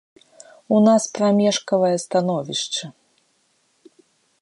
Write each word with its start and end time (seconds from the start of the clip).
У 0.77 0.79
нас 0.87 1.03
прамежкавае 1.17 1.93
становішча. 2.07 2.83